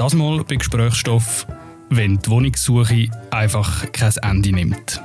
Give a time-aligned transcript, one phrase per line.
[0.00, 1.46] Das mal bei Gesprächsstoff,
[1.90, 4.98] wenn die Wohnungssuche einfach kein Ende nimmt.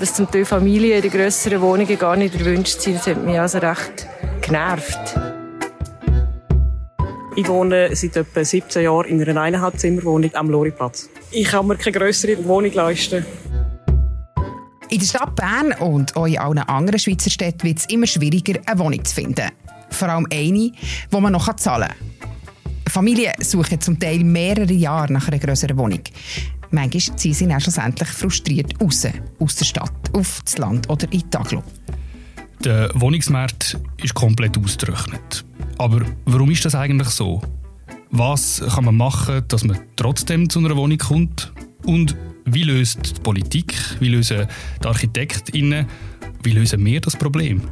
[0.00, 3.58] Dass zum Teil Familien in grösseren Wohnungen gar nicht erwünscht sind, das hat mich also
[3.58, 4.08] recht
[4.40, 4.98] genervt.
[7.36, 11.08] Ich wohne seit etwa 17 Jahren in einer Eineinhalbzimmerwohnung am Loriplatz.
[11.30, 13.24] Ich kann mir keine grössere Wohnung leisten.
[14.88, 18.58] In der Stadt Bern und auch in allen anderen Schweizer Städten wird es immer schwieriger,
[18.66, 19.48] eine Wohnung zu finden.
[19.90, 20.72] Vor allem eine, die
[21.12, 22.07] man noch zahlen kann.
[22.90, 26.00] Familien suchen zum Teil mehrere Jahre nach einer größeren Wohnung.
[26.70, 29.06] Manchmal ziehen sie dann schlussendlich frustriert raus,
[29.38, 31.62] aus der Stadt, auf das Land oder in Taglo.
[32.64, 35.44] Der Wohnungsmarkt ist komplett ausgerechnet.
[35.78, 37.40] Aber warum ist das eigentlich so?
[38.10, 41.52] Was kann man machen, dass man trotzdem zu einer Wohnung kommt?
[41.84, 44.46] Und wie löst die Politik, wie lösen
[44.82, 45.86] die ArchitektInnen,
[46.42, 47.62] wie lösen wir das Problem?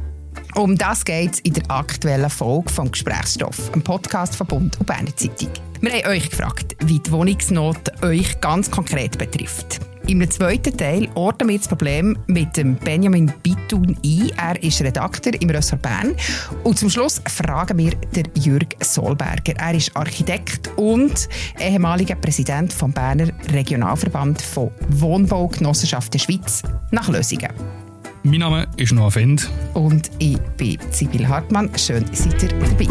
[0.55, 4.85] Um das geht es in der aktuellen Folge vom Gesprächsstoff, einem Podcast von Bund und
[4.85, 5.49] Berner Zeitung.
[5.81, 9.79] Wir haben euch gefragt, wie die Wohnungsnot euch ganz konkret betrifft.
[10.07, 14.31] Im zweiten Teil orten wir das Problem mit dem Benjamin Bitun ein.
[14.37, 16.15] Er ist Redakteur im Ressort Bern.
[16.63, 19.53] Und zum Schluss fragen wir den Jürg Solberger.
[19.57, 21.27] Er ist Architekt und
[21.59, 27.49] ehemaliger Präsident vom Berner Regionalverband von Wohnbaugenossenschaften Schweiz nach Lösungen.
[28.29, 29.49] Mein Name ist Noah Fend.
[29.73, 31.71] Und ich bin Sibyl Hartmann.
[31.77, 32.87] Schön, seid ihr dabei.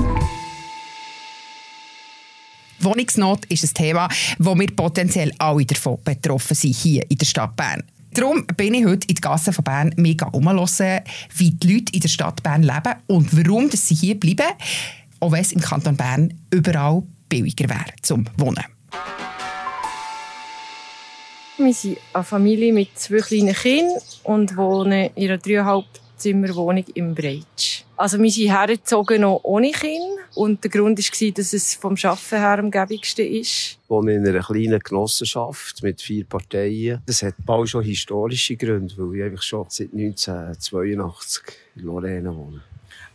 [2.79, 7.55] Wohnungsnot ist ein Thema, wo wir potenziell alle davon betroffen sind, hier in der Stadt
[7.55, 7.83] Bern.
[8.15, 11.03] Darum bin ich heute in die Gassen von Bern mega umhören,
[11.37, 14.55] wie die Leute in der Stadt Bern leben und warum sie hier bleiben,
[15.21, 18.65] auch wenn es im Kanton Bern überall billiger wäre zum Wohnen.
[21.59, 25.87] Wir sind eine Familie mit zwei kleinen Kindern und wohnen in einer dreieinhalb
[26.19, 27.85] Zimmerwohnung im Breitsch.
[27.97, 30.03] Also wir sind hergezogen noch ohne Kind
[30.35, 33.49] und der Grund war, dass es vom Arbeiten her am gäbigsten ist.
[33.49, 37.01] Ich wohne in einer kleinen Genossenschaft mit vier Parteien.
[37.07, 41.43] Das hat bald schon historische Gründe, weil ich einfach schon seit 1982
[41.77, 42.61] in Lorraine wohne.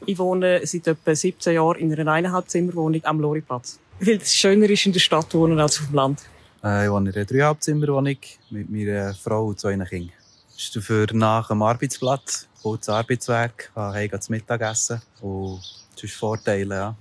[0.08, 3.80] Ich wohne seit etwa 17 Jahren in einer Eineinhalbzimmerwohnung am Loriplatz.
[4.00, 6.22] Weil es schöner ist, in der Stadt zu wohnen als auf dem Land.
[6.64, 8.18] Äh, ich wohne in einer Dreieinhalbzimmerwohnung
[8.50, 10.12] mit meiner Frau und zwei Kindern.
[10.54, 15.62] Das ist dafür nach dem Arbeitsplatz kurzes Arbeitsweg, kann heim zum Mittagessen und
[15.96, 16.96] sonst Vorteile, ja.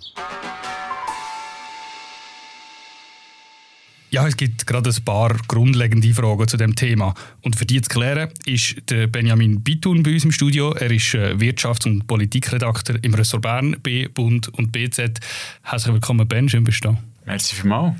[4.12, 7.14] Ja, es gibt gerade ein paar grundlegende Fragen zu dem Thema.
[7.42, 10.72] Und für die zu klären, ist der Benjamin Bitun bei uns im Studio.
[10.72, 15.20] Er ist äh, Wirtschafts- und Politikredakteur im Ressort Bern, B, Bund und BZ.
[15.62, 16.48] Herzlich willkommen, Ben.
[16.48, 16.98] Schön bist du da.
[17.24, 17.94] Merci vielmals.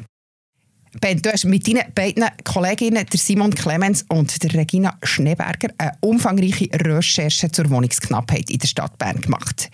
[0.98, 5.92] Ben, du hast mit deinen beiden Kolleginnen, der Simon Clemens und der Regina Schneeberger, eine
[6.00, 9.70] umfangreiche Recherche zur Wohnungsknappheit in der Stadt Bern gemacht.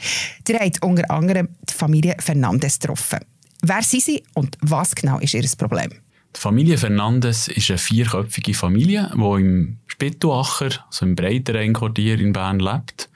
[0.47, 3.21] Ihr habt unter anderem die Familie Fernandes getroffen.
[3.63, 5.91] Wer sind sie und was genau ist ihr Problem?
[6.37, 12.61] Die Familie Fernandes ist eine vierköpfige Familie, die im Spittuacher, also im Breitenrhein-Quartier in Bern,
[12.61, 13.09] lebt.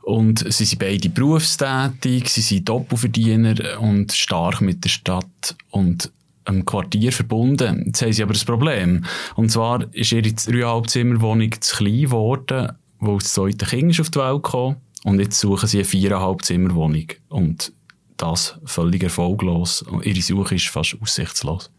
[0.00, 6.10] Und sie sind beide berufstätig, sie sind Doppelverdiener und stark mit der Stadt und
[6.50, 7.84] einem Quartier verbunden.
[7.86, 9.04] Jetzt haben sie aber ein Problem.
[9.36, 14.42] Und zwar ist ihre Dreieinhalbzimmerwohnung zu klein geworden, wo das zweite Kind auf die Welt
[14.42, 14.76] kam.
[15.04, 17.06] Und jetzt suchen sie eine Viereinhalbzimmerwohnung.
[17.28, 17.72] Und
[18.16, 19.84] das völlig erfolglos.
[20.02, 21.70] Ihre Suche ist fast aussichtslos.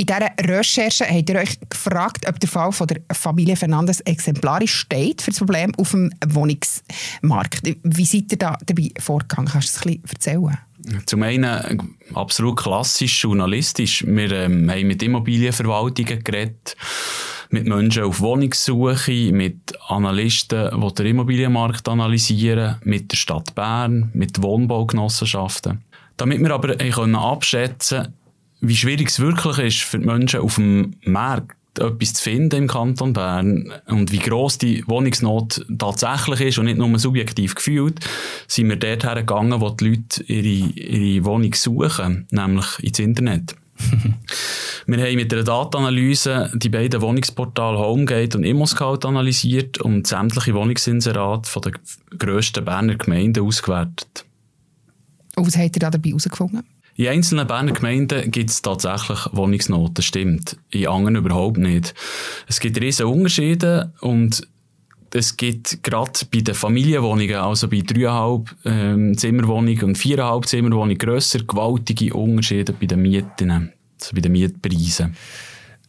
[0.00, 4.72] In dieser Recherche habt ihr euch gefragt, ob der Fall von der Familie Fernandes exemplarisch
[4.72, 7.62] steht für das Problem auf dem Wohnungsmarkt.
[7.82, 9.50] Wie seid ihr da dabei vorgegangen?
[9.50, 10.58] Kannst du das ein bisschen erzählen?
[11.04, 14.04] Zum einen absolut klassisch journalistisch.
[14.06, 16.76] Wir ähm, haben mit Immobilienverwaltungen geredet,
[17.50, 24.40] mit Menschen auf Wohnungssuche, mit Analysten, die den Immobilienmarkt analysieren, mit der Stadt Bern, mit
[24.40, 25.82] Wohnbaugenossenschaften.
[26.16, 28.14] Damit wir aber können abschätzen
[28.60, 32.68] wie schwierig es wirklich ist für die Menschen auf dem Markt etwas zu finden im
[32.68, 38.00] Kanton Bern und wie groß die Wohnungsnot tatsächlich ist und nicht nur subjektiv gefühlt,
[38.46, 43.54] sind wir dort hergegangen, wo die Leute ihre, ihre Wohnung suchen, nämlich ins Internet.
[44.86, 51.48] wir haben mit der Datenanalyse die beiden Wohnungsportale Homegate und ImmoScout analysiert und sämtliche Wohnungsinserate
[51.48, 51.74] von den
[52.18, 54.24] grössten Berner Gemeinden ausgewertet.
[55.36, 56.64] Und was habt ihr da dabei herausgefunden?
[56.98, 60.56] In einzelnen Berner Gemeinden gibt es tatsächlich Wohnungsnoten, stimmt.
[60.70, 61.94] In anderen überhaupt nicht.
[62.48, 64.44] Es gibt riesige Unterschiede und
[65.12, 71.44] es gibt gerade bei den Familienwohnungen, also bei dreieinhalb ähm, Zimmerwohnungen und viereinhalb Zimmerwohnungen, grösser
[71.44, 75.14] gewaltige Unterschiede bei den Mieten, also bei den Mietpreisen.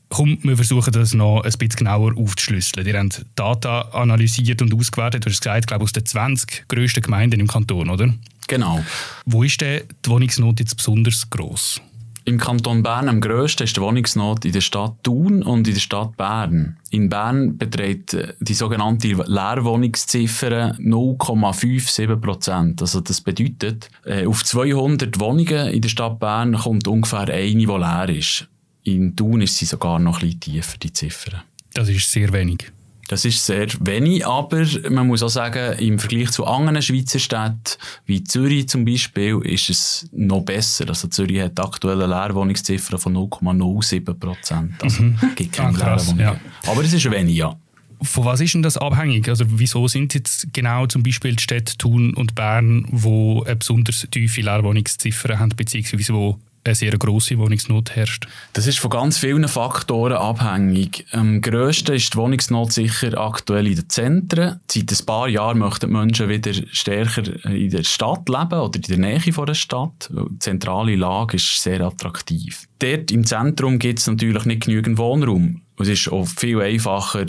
[0.09, 2.85] Komm, wir versuchen das noch ein bisschen genauer aufzuschlüsseln.
[2.85, 7.39] Ihr habt Daten analysiert und ausgewertet, du hast gesagt, glaube aus den 20 grössten Gemeinden
[7.39, 8.13] im Kanton, oder?
[8.49, 8.83] Genau.
[9.25, 11.79] Wo ist denn die Wohnungsnot jetzt besonders gross?
[12.25, 15.81] Im Kanton Bern am grössten ist die Wohnungsnot in der Stadt Thun und in der
[15.81, 16.77] Stadt Bern.
[16.91, 22.81] In Bern beträgt die sogenannte Leerwohnungsziffer 0,57 Prozent.
[22.81, 27.65] Also das bedeutet, äh, auf 200 Wohnungen in der Stadt Bern kommt ungefähr eine, die
[27.65, 28.47] leer ist.
[28.83, 31.43] In Thun ist sie sogar noch ein bisschen tiefer, die Ziffer.
[31.73, 32.71] Das ist sehr wenig.
[33.09, 37.57] Das ist sehr wenig, aber man muss auch sagen, im Vergleich zu anderen Schweizer Städten,
[38.05, 40.87] wie Zürich zum Beispiel, ist es noch besser.
[40.89, 44.73] Also Zürich hat aktuell eine Leerwohnungsziffer von 0,07 Prozent.
[44.83, 45.17] Also mhm.
[45.35, 46.39] gibt keine ah, krass, Ja.
[46.67, 47.57] Aber es ist wenig, ja.
[48.03, 49.27] Von was ist denn das abhängig?
[49.27, 54.07] Also wieso sind jetzt genau zum Beispiel die Städte Thun und Bern, wo eine besonders
[54.11, 58.27] tiefe Leerwohnungsziffer haben, beziehungsweise wo eine sehr grosse Wohnungsnot herrscht?
[58.53, 61.05] Das ist von ganz vielen Faktoren abhängig.
[61.11, 64.59] Am grössten ist die Wohnungsnot sicher aktuell in den Zentren.
[64.69, 68.97] Seit ein paar Jahren möchten Menschen wieder stärker in der Stadt leben oder in der
[68.97, 70.09] Nähe von der Stadt.
[70.11, 72.67] Die zentrale Lage ist sehr attraktiv.
[72.79, 75.61] Dort im Zentrum gibt es natürlich nicht genügend Wohnraum.
[75.77, 77.25] Es ist auch viel einfacher,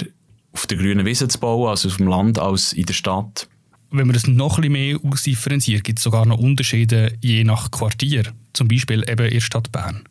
[0.53, 3.49] auf der grünen Wiese zu bauen, also auf dem Land, als in der Stadt.
[3.91, 7.71] Wenn man das noch ein bisschen mehr ausdifferenziert, gibt es sogar noch Unterschiede je nach
[7.71, 8.23] Quartier
[8.53, 10.05] zum Beispiel eben in der Stadt Bern?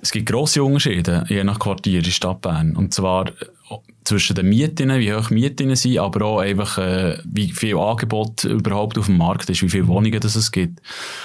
[0.00, 2.76] Es gibt grosse Unterschiede je nach Quartier in der Stadt Bern.
[2.76, 3.26] Und zwar
[4.06, 8.96] zwischen den Mieten, wie hoch Mieten sind, aber auch einfach, äh, wie viel Angebot überhaupt
[8.98, 10.80] auf dem Markt ist, wie viele Wohnungen das es gibt.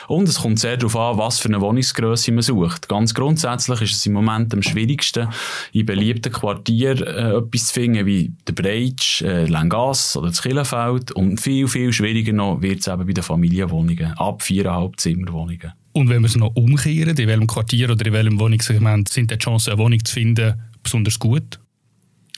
[0.07, 2.89] Und es kommt sehr darauf an, was für eine Wohnungsgröße man sucht.
[2.89, 5.27] Ganz grundsätzlich ist es im Moment am schwierigsten,
[5.71, 11.11] in beliebten Quartieren äh, etwas zu finden, wie der Breitsch, äh, Langas oder das Killenfeld.
[11.11, 15.73] Und viel, viel schwieriger noch wird es eben bei den Familienwohnungen, ab viereinhalb Zimmerwohnungen.
[15.93, 19.37] Und wenn wir es noch umkehren, in welchem Quartier oder in welchem Wohnungssegment sind die
[19.37, 21.59] Chancen, eine Wohnung zu finden, besonders gut?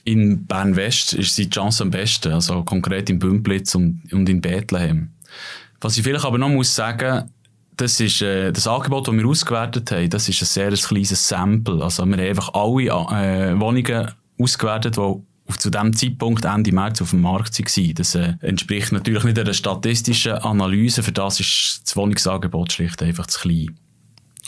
[0.06, 5.12] In Bern-West ist die Chance am besten, also konkret in Bümplitz und, und in Bethlehem.
[5.80, 7.30] Was ich vielleicht aber noch muss sagen,
[7.78, 11.84] das ist äh, das Angebot, das wir ausgewertet haben, das ist ein sehr kleines Sample.
[11.84, 17.12] Also wir haben einfach alle äh, Wohnungen ausgewertet, die zu dem Zeitpunkt Ende März auf
[17.12, 17.94] dem Markt waren.
[17.96, 21.04] Das äh, entspricht natürlich nicht einer statistischen Analyse.
[21.04, 23.76] Für das ist das Wohnungsangebot schlicht einfach zu klein.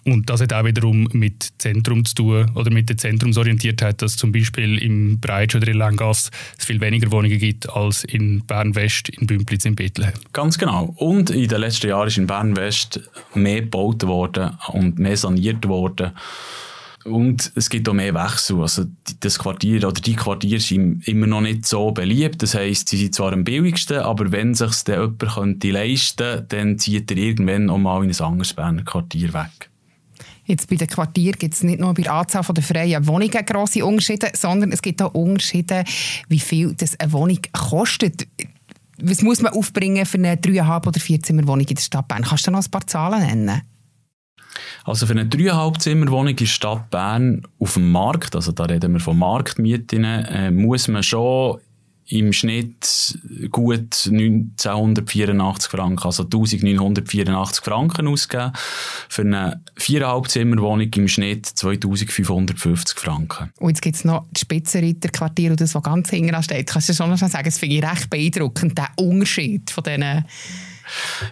[0.07, 4.31] Und das hat auch wiederum mit Zentrum zu tun oder mit der Zentrumsorientiertheit, dass zum
[4.31, 6.29] Beispiel im Breitsch oder in Langas
[6.59, 10.13] es viel weniger Wohnungen gibt als in Bern-West, in Bümplitz, in Bethlehem.
[10.31, 10.93] Ganz genau.
[10.97, 12.99] Und in den letzten Jahren ist in Bern-West
[13.33, 16.11] mehr gebaut worden und mehr saniert worden.
[17.03, 18.61] Und es gibt auch mehr Wechsel.
[18.61, 18.85] Also
[19.19, 22.41] das Quartier oder die Quartiere sind immer noch nicht so beliebt.
[22.43, 26.77] Das heisst, sie sind zwar am billigsten, aber wenn sich dann jemand könnte leisten dann
[26.77, 29.69] zieht er irgendwann auch mal in ein anderes Berner Quartier weg.
[30.45, 33.83] Jetzt bei den Quartieren gibt es nicht nur bei der Anzahl der freien Wohnungen grosse
[33.83, 35.83] Unterschiede, sondern es gibt auch Unterschiede,
[36.29, 38.27] wie viel das eine Wohnung kostet.
[39.01, 42.23] Was muss man aufbringen für eine 3,5 oder 4 Zimmerwohnung in der Stadt Bern?
[42.23, 43.61] Kannst du noch ein paar Zahlen nennen?
[44.85, 48.93] Also für eine 3,5 Zimmerwohnung in der Stadt Bern auf dem Markt, also da reden
[48.93, 51.59] wir von Marktmieten, äh, muss man schon
[52.07, 53.17] im Schnitt
[53.51, 58.51] gut 1984 Franken, also 1984 Franken ausgeben.
[59.09, 63.51] Für eine 4,5 Zimmerwohnung im Schnitt 2550 Franken.
[63.59, 66.67] Und jetzt gibt es noch das Spitzenreiterquartier und das, was ganz hinten steht.
[66.67, 70.25] Kannst du schon noch sagen, das finde ich recht beeindruckend, der Unterschied von diesen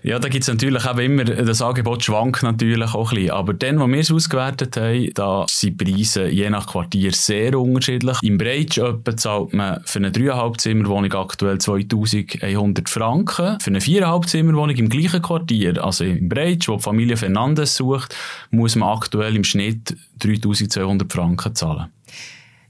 [0.02, 3.32] ja, da gibt es natürlich auch immer, das Angebot schwankt natürlich auch ein bisschen.
[3.32, 7.58] Aber dann, wo wir es ausgewertet haben, da sind die Preise je nach Quartier sehr
[7.60, 8.18] unterschiedlich.
[8.22, 8.80] Im Breitsch
[9.16, 13.60] zahlt man für eine 3,5 Zimmerwohnung aktuell 2100 Franken.
[13.60, 18.16] Für eine 4,5 Zimmerwohnung im gleichen Quartier, also im Breitsch, wo die Familie Fernandes sucht,
[18.52, 21.88] muss man aktuell im Schnitt 3200 Franken zahlen.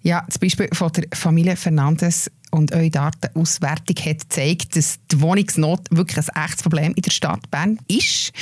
[0.05, 5.79] Ja, das Beispiel von der Familie Fernandes und eure Datenauswertung hat gezeigt, dass die Wohnungsnot
[5.91, 8.33] wirklich ein echtes Problem in der Stadt Bern ist.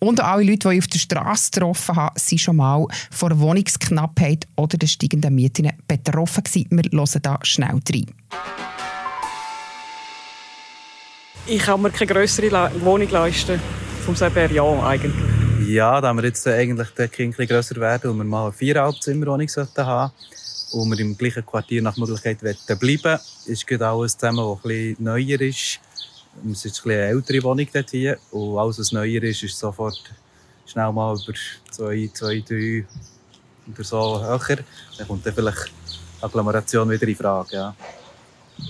[0.00, 3.38] Und alle Leute, die ich auf der Straße getroffen habe, sind schon mal von der
[3.40, 6.68] Wohnungsknappheit oder den steigenden Mieten betroffen gewesen.
[6.70, 8.06] Wir hören da schnell rein.
[11.46, 13.60] Ich kann mir keine größere Wohnung leisten.
[14.06, 15.12] Vom selber ja eigentlich.
[15.68, 19.46] Ja, da wir jetzt eigentlich der Kind grösser werden und wir mal eine viereinhalb Zimmerwohnung
[19.76, 20.12] haben
[20.72, 25.40] und wir im gleichen Quartier nach Möglichkeit bleiben ist gerade alles zusammen, was ein neuer
[25.40, 25.80] ist.
[26.50, 30.00] Es ist eine ältere Wohnung dort hier und alles, was neuer ist, ist sofort
[30.66, 31.38] schnell mal über
[31.70, 32.84] zwei, zwei, drei
[33.70, 34.58] oder so höher.
[34.96, 35.70] Dann kommt dann vielleicht
[36.20, 37.56] Agglomeration wieder in Frage.
[37.56, 37.74] Ja.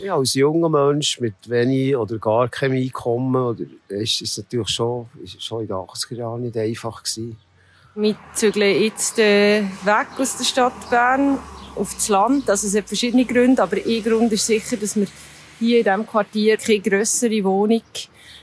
[0.00, 5.06] Ja, als junger Mensch mit wenig oder gar keinem Einkommen oder, ist es natürlich schon,
[5.22, 7.36] ist schon in den 80er Jahren nicht einfach gewesen.
[7.94, 11.38] Wir zügeln jetzt äh, weg aus der Stadt Bern
[11.76, 12.48] auf das Land.
[12.48, 15.06] Also es hat verschiedene Gründe, aber ein Grund ist sicher, dass wir
[15.58, 17.82] hier in diesem Quartier keine grössere Wohnung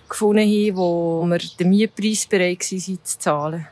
[0.07, 3.67] gefunden haben, wo wir den Mietpreis bereit waren zu zahlen.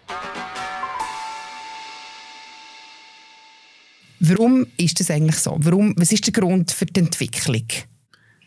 [4.20, 5.56] Warum ist das eigentlich so?
[5.60, 7.68] Warum, was ist der Grund für die Entwicklung?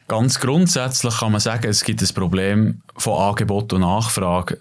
[0.09, 4.59] Ganz grundsätzlich kann man sagen, es gibt ein Problem von Angebot und Nachfrage.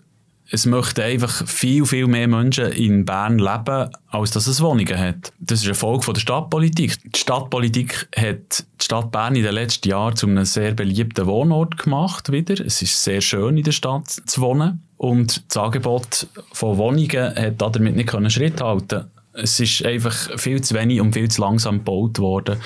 [0.52, 5.32] Es möchten einfach viel, viel mehr Menschen in Bern leben, als dass es Wohnungen hat.
[5.40, 6.98] Das ist eine Folge der Stadtpolitik.
[7.04, 11.78] Die Stadtpolitik hat die Stadt Bern in den letzten Jahren zu einem sehr beliebten Wohnort
[11.78, 12.60] gemacht wieder.
[12.66, 14.84] Es ist sehr schön, in der Stadt zu wohnen.
[14.98, 20.76] Und das Angebot von Wohnungen hat damit nicht Schritt halten es ist einfach viel zu
[20.76, 22.58] wenig und viel zu langsam gebaut worden.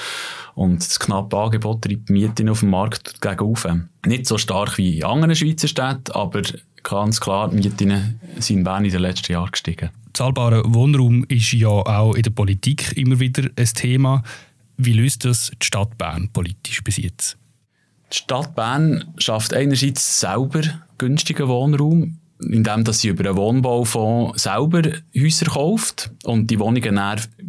[0.56, 3.68] Und das knappe Angebot treibt Mieten auf dem Markt gegen auf.
[4.06, 6.42] Nicht so stark wie in anderen Schweizer Städten, aber
[6.84, 9.90] ganz klar, die Mieten sind in Bern in den letzten Jahren gestiegen.
[10.14, 14.24] Zahlbarer Wohnraum ist ja auch in der Politik immer wieder ein Thema.
[14.78, 17.38] Wie löst das die Stadt Bern politisch bis jetzt?
[18.12, 20.62] Die Stadt Bern schafft einerseits selber
[21.00, 24.84] günstigen Wohnraum, indem dass sie über einen Wohnbaufonds selber
[25.16, 27.00] Häuser kauft und die Wohnungen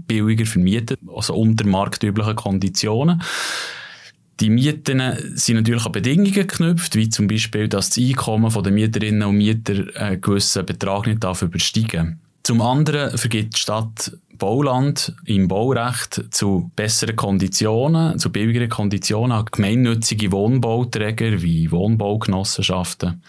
[0.06, 3.22] billiger vermietet, also unter marktüblichen Konditionen.
[4.40, 5.00] Die Mieten
[5.34, 9.84] sind natürlich an Bedingungen geknüpft, wie zum Beispiel, dass das Einkommen der Mieterinnen und Mieter
[9.96, 16.70] einen gewissen Betrag nicht darf übersteigen Zum anderen vergibt die Stadt Bauland im Baurecht zu
[16.74, 23.22] besseren Konditionen, zu billigeren Konditionen an gemeinnützige Wohnbauträger wie Wohnbaugenossenschaften.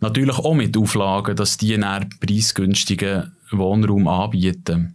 [0.00, 4.94] Natürlich auch mit Auflagen, dass die einen preisgünstigen Wohnraum anbieten.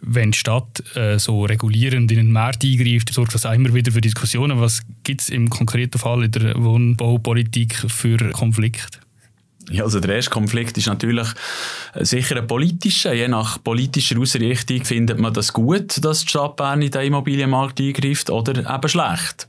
[0.00, 3.92] Wenn die Stadt äh, so regulierend in den Markt eingreift, sorgt das auch immer wieder
[3.92, 4.60] für Diskussionen.
[4.60, 9.00] Was gibt es im konkreten Fall in der Wohnbaupolitik für Konflikte?
[9.70, 11.28] Ja, also der erste Konflikt ist natürlich
[11.94, 13.12] sicher ein politischer.
[13.12, 17.80] Je nach politischer Ausrichtung findet man das gut, dass die Stadt Bern in den Immobilienmarkt
[17.80, 19.48] eingreift oder eben schlecht.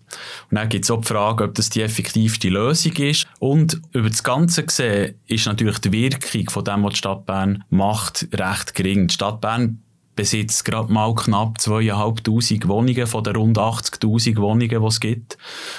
[0.50, 3.28] Und dann gibt es auch die Frage, ob das die effektivste Lösung ist.
[3.40, 7.64] Und über das Ganze gesehen ist natürlich die Wirkung von dem, was die Stadt Bern
[7.70, 9.08] macht, recht gering.
[9.08, 9.82] Die Stadt Bern
[10.20, 15.38] besitzt gerade mal knapp 2'500 Wohnungen von den rund 80'000 Wohnungen, die es gibt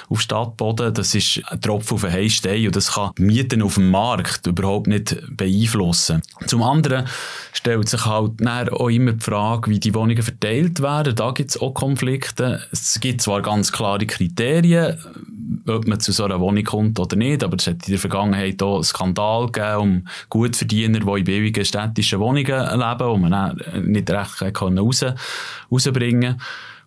[0.09, 0.95] auf Stadtboden.
[0.95, 4.87] Das ist ein Tropfen auf den heißen und das kann Mieten auf dem Markt überhaupt
[4.87, 6.23] nicht beeinflussen.
[6.47, 7.07] Zum anderen
[7.53, 8.41] stellt sich halt
[8.73, 11.15] auch immer die Frage, wie die Wohnungen verteilt werden.
[11.15, 12.63] Da gibt es auch Konflikte.
[12.73, 14.97] Es gibt zwar ganz klare Kriterien,
[15.67, 18.63] ob man zu so einer Wohnung kommt oder nicht, aber es hat in der Vergangenheit
[18.63, 24.11] auch einen Skandal gegeben um Gutverdiener, die in billigen städtischen Wohnungen leben, wo man nicht
[24.11, 24.30] recht
[24.79, 25.05] raus,
[25.71, 26.41] rausbringen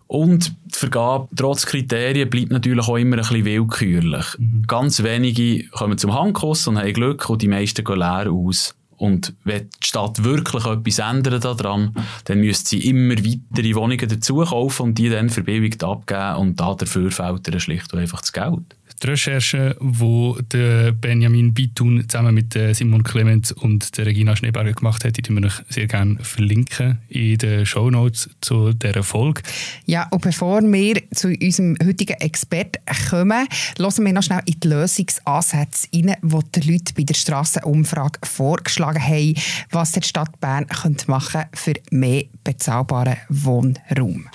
[0.06, 4.26] und die Vergabe trotz Kriterien bleibt natürlich auch immer ein bisschen willkürlich.
[4.38, 4.64] Mhm.
[4.66, 8.74] Ganz wenige kommen zum Handkuss und haben Glück und die meisten gehen leer aus.
[8.96, 11.94] Und wenn die Stadt wirklich etwas ändern daran,
[12.26, 16.74] dann müsste sie immer weitere Wohnungen dazu kaufen und die dann verbilligt abgeben und da
[16.74, 22.58] dafür fehlt ihr schlicht und einfach das Geld die Recherche, die Benjamin Bitun zusammen mit
[22.72, 27.38] Simon Clemens und der Regina Schneeberger gemacht hat, die wir euch sehr gerne verlinken in
[27.38, 29.42] den Show Notes zu dieser Folge.
[29.86, 33.46] Ja, und bevor wir zu unserem heutigen Experten kommen,
[33.78, 39.02] hören wir noch schnell in die Lösungsansätze rein, die die Leute bei der Strassenumfrage vorgeschlagen
[39.02, 39.34] haben,
[39.70, 40.66] was die Stadt Bern
[41.06, 44.28] machen könnte für mehr bezahlbaren Wohnraum.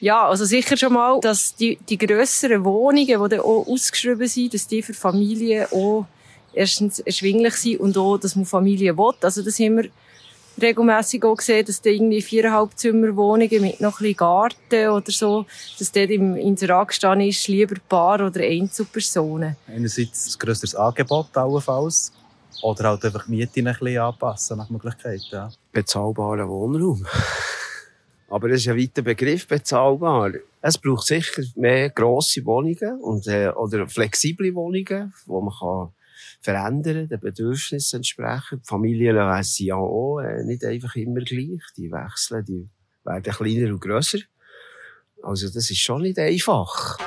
[0.00, 4.54] Ja, also sicher schon mal, dass die, die grösseren Wohnungen, die dann auch ausgeschrieben sind,
[4.54, 6.06] dass die für Familien auch
[6.54, 9.12] erstens erschwinglich sind und auch, dass man Familien will.
[9.20, 9.90] Also das haben wir
[10.60, 15.44] regelmässig auch gesehen, dass da irgendwie viereinhalb Zimmerwohnungen mit noch ein bisschen Garten oder so,
[15.78, 19.56] dass dort im Inserat gestanden ist, lieber Paar oder Einzelpersonen.
[19.66, 22.12] Einerseits ein grösseres Angebot allenfalls
[22.62, 25.20] oder halt einfach die Miete ein bisschen anpassen nach Möglichkeit.
[25.30, 25.50] Ja.
[25.72, 27.06] Bezahlbarer Wohnraum.
[28.30, 30.30] Aber das ist ein weiter Begriff, bezahlbar.
[30.62, 35.92] Es braucht sicher mehr grosse Wohnungen und, äh, oder flexible Wohnungen, wo man kann
[36.40, 38.62] verändern, den Bedürfnissen entsprechend.
[38.62, 41.60] Die Familien sind ja auch äh, nicht einfach immer gleich.
[41.76, 42.68] Die wechseln, die
[43.04, 44.20] werden kleiner und grösser.
[45.24, 46.98] Also das ist schon nicht einfach.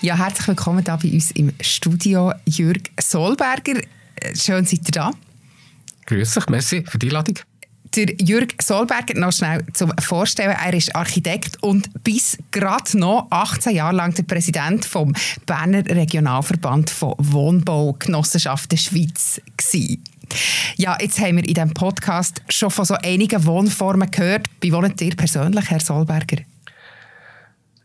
[0.00, 3.82] Ja, herzlich willkommen hier bei uns im Studio, Jürg Solberger.
[4.34, 5.10] Schön, seid ihr da.
[6.06, 7.38] Grüß dich, merci für die Einladung.
[7.96, 13.72] Der Jürg Solberger, noch schnell zum Vorstellen, er ist Architekt und bis gerade noch 18
[13.72, 15.14] Jahre lang der Präsident vom
[15.46, 20.02] Berner Regionalverband von Wohnbaugenossenschaften Schweiz gewesen.
[20.76, 24.46] Ja, jetzt haben wir in diesem Podcast schon von so einigen Wohnformen gehört.
[24.60, 26.38] Wie wohnt ihr persönlich, Herr Solberger?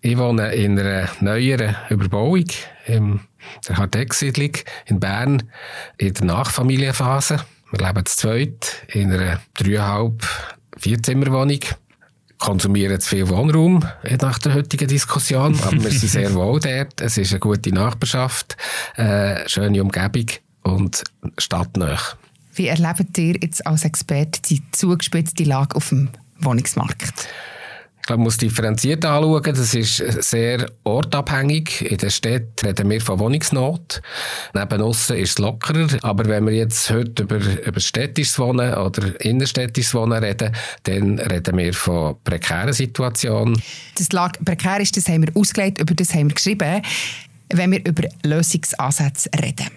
[0.01, 2.45] Ich wohne in einer neueren Überbauung
[2.87, 3.19] in
[3.67, 4.53] der Hardeck-Siedlung
[4.85, 5.43] in Bern
[5.97, 7.45] in der Nachfamilienphase.
[7.71, 10.25] Wir leben zu zweit in einer dreieinhalb
[10.77, 11.59] Vierzimmerwohnung.
[12.39, 13.85] konsumieren zu viel Wohnraum
[14.21, 17.01] nach der heutigen Diskussion, aber wir sind sehr wohl dort.
[17.01, 18.55] Es ist eine gute Nachbarschaft,
[18.95, 20.27] eine äh, schöne Umgebung
[20.63, 21.03] und
[21.37, 21.99] stadtnah.
[22.53, 26.09] Wie erlebt ihr jetzt als Experte die zugespitzte Lage auf dem
[26.39, 27.27] Wohnungsmarkt?
[28.09, 29.43] Glaube, man muss differenziert anschauen.
[29.43, 31.81] Das ist sehr ortabhängig.
[31.81, 34.01] In der Stadt reden wir von Wohnungsnot.
[34.53, 35.87] Neben uns ist es lockerer.
[36.01, 40.51] Aber wenn wir jetzt heute über, über städtisches Wohnen oder innerstädtisches Wohnen reden,
[40.83, 43.61] dann reden wir von prekären Situationen.
[43.97, 46.81] Das lag prekär ist, das haben wir ausgelegt, über das haben wir geschrieben.
[47.49, 49.67] Wenn wir über Lösungsansätze reden.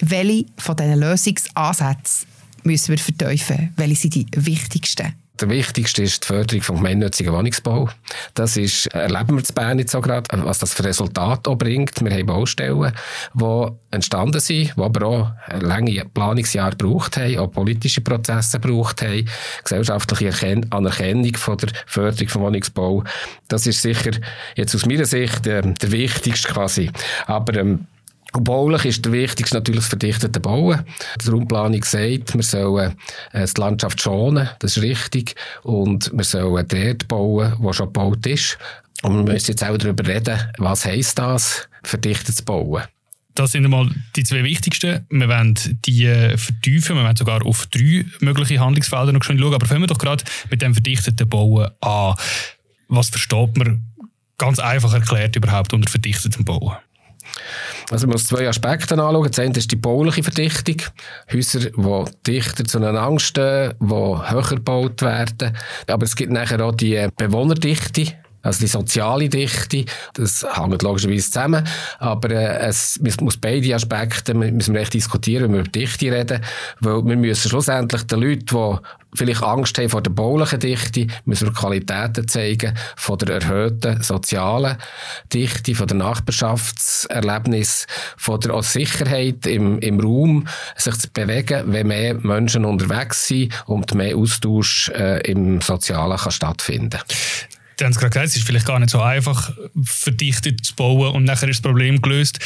[0.00, 2.26] Welche von diesen Lösungsansätzen
[2.64, 3.72] müssen wir verteufeln?
[3.76, 5.21] Welche sind die wichtigsten?
[5.42, 7.88] Der wichtigste ist die Förderung vom gemeinnützigen Wohnungsbau.
[8.34, 12.00] Das ist, erleben wir in Bern jetzt so gerade, was das für Resultate auch bringt.
[12.00, 12.92] Wir haben Baustellen,
[13.34, 19.28] die entstanden sind, die aber auch lange Planungsjahre gebraucht haben, auch politische Prozesse gebraucht haben,
[19.64, 23.02] gesellschaftliche Anerkennung von der Förderung vom Wohnungsbau.
[23.48, 24.12] Das ist sicher
[24.54, 26.88] jetzt aus meiner Sicht äh, der wichtigste quasi.
[27.26, 27.88] Aber ähm,
[28.32, 30.82] Baulich ist der wichtigste natürlich das verdichtete Bauen.
[31.22, 32.96] Die Raumplanung sagt, wir sollen
[33.32, 35.34] äh, die Landschaft schonen, das ist richtig.
[35.62, 38.58] Und wir sollen dort bauen, wo schon gebaut ist.
[39.02, 42.84] Und wir müssen jetzt auch darüber reden, was heisst das, verdichtet zu bauen.
[43.34, 45.06] Das sind einmal die zwei wichtigsten.
[45.08, 49.42] Wir wollen die äh, vertiefen, wir wollen sogar auf drei mögliche Handlungsfelder noch schauen.
[49.42, 52.14] Aber fangen wir doch gerade mit dem verdichteten Bauen an.
[52.88, 53.82] Was versteht man
[54.36, 56.76] ganz einfach erklärt überhaupt unter verdichtetem Bauen?
[57.90, 59.28] Also man muss zwei Aspekte anschauen.
[59.28, 60.76] Das eine ist die bauliche Verdichtung.
[61.32, 65.56] Häuser, die dichter zueinander stehen, die höher gebaut werden.
[65.86, 68.14] Aber es gibt nachher auch die Bewohnerdichte.
[68.42, 69.84] Also die soziale Dichte,
[70.14, 71.66] das hängt logischerweise zusammen,
[71.98, 76.12] aber äh, es, es muss beide Aspekte müssen wir echt diskutieren, wenn wir über Dichte
[76.12, 76.42] reden,
[76.80, 78.78] weil wir müssen schlussendlich den Leuten, die
[79.14, 84.76] vielleicht Angst haben vor der baulichen Dichte, müssen wir Qualitäten zeigen von der erhöhten sozialen
[85.32, 92.14] Dichte, von der Nachbarschaftserlebnis, von der Sicherheit im, im Raum, sich zu bewegen, wenn mehr
[92.14, 96.98] Menschen unterwegs sind und mehr Austausch äh, im Sozialen kann stattfinden
[97.76, 101.14] Sie haben es gerade gesagt, es ist vielleicht gar nicht so einfach, verdichtet zu bauen
[101.14, 102.38] und nachher ist das Problem gelöst.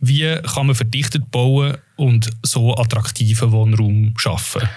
[0.00, 4.68] Wie kann man verdichtet bauen und so attraktiven Wohnraum schaffen?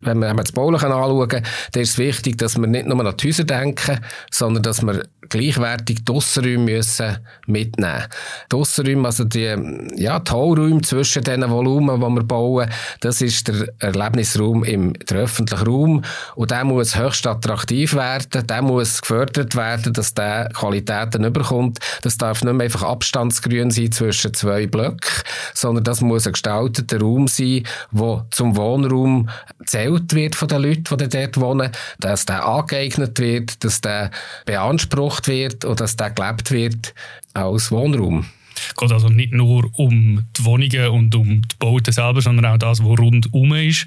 [0.00, 3.26] Wenn wir das Bauliche anschauen, dann ist es wichtig, dass wir nicht nur an die
[3.26, 3.98] Häuser denken,
[4.30, 8.04] sondern dass wir gleichwertig die Aussenräume müssen mitnehmen.
[8.52, 9.56] Die Aussenräume, also die,
[9.96, 15.22] ja, die Hohlräume zwischen den Volumen, die wir bauen, das ist der Erlebnisraum im der
[15.22, 16.02] öffentliche Raum.
[16.36, 21.78] Und der muss höchst attraktiv werden, der muss gefördert werden, dass der Qualitäten überkommt.
[22.02, 25.10] Das darf nicht mehr einfach abstandsgrün sein zwischen zwei Blöcken,
[25.54, 29.28] sondern das muss ein gestalteter Raum sein, der zum Wohnraum
[29.64, 34.10] zählt wird von den Leuten, die dort wohnen, dass der angeeignet wird, dass der
[34.44, 36.94] beansprucht wird oder dass der gelebt wird
[37.34, 38.26] als Wohnraum.
[38.68, 42.58] Es geht also nicht nur um die Wohnungen und um die Bauten selber, sondern auch
[42.58, 43.86] das, was rundherum ist.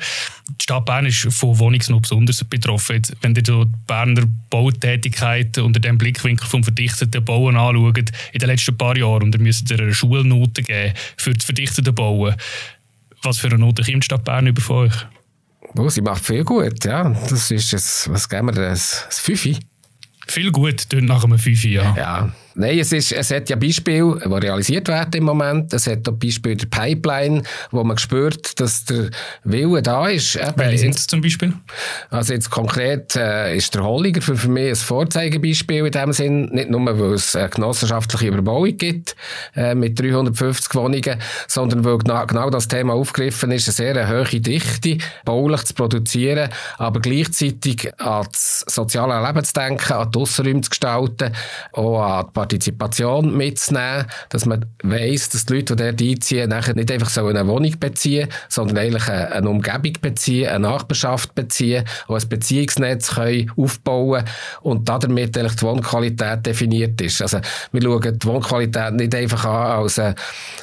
[0.49, 2.97] Die Stadt Bern ist von Wohnungsnot besonders betroffen.
[2.97, 8.39] Jetzt, wenn ihr so die Berner Bautätigkeit unter dem Blickwinkel vom verdichteten Bauen anschaut, in
[8.39, 12.35] den letzten paar Jahren, und ihr müsst eine Schulnote geben für das verdichtete Bauen,
[13.21, 14.93] was für eine Note kommt die Stadt Bern über von euch?
[15.78, 17.10] Oh, sie macht viel gut, ja.
[17.30, 18.78] Das ist ein, was geben wir, ein, ein
[19.10, 19.60] Fünfi.
[20.28, 21.95] Viel gut, nach einem Fünfi, ja.
[21.95, 25.73] Ja, Nein, es, ist, es hat ja Beispiele, die realisiert werden im Moment.
[25.73, 29.09] Es hat auch Beispiele der Pipeline, wo man spürt, dass der
[29.43, 30.39] Wille da ist.
[30.55, 31.53] Welche sind es zum Beispiel?
[32.09, 36.45] Also jetzt konkret äh, ist der Holliger für, für mich ein Vorzeigebeispiel in dem Sinn.
[36.51, 39.15] Nicht nur, weil es eine genossenschaftliche Überbauung gibt
[39.55, 44.39] äh, mit 350 Wohnungen, sondern weil genau, genau das Thema aufgegriffen ist, eine sehr hohe
[44.39, 50.62] Dichte baulich zu produzieren, aber gleichzeitig an das soziale Leben zu denken, an die Aussenräume
[50.62, 51.33] zu gestalten,
[51.73, 56.73] auch an die Partizipation mitzunehmen, dass man weiss, dass die Leute, die dort einziehen, nachher
[56.73, 61.84] nicht einfach so eine Wohnung beziehen, sondern eigentlich eine, eine Umgebung beziehen, eine Nachbarschaft beziehen,
[62.08, 64.23] und ein Beziehungsnetz können aufbauen
[64.62, 67.21] und damit eigentlich die Wohnqualität definiert ist.
[67.21, 67.41] Also
[67.73, 70.15] wir schauen die Wohnqualität nicht einfach an als ein,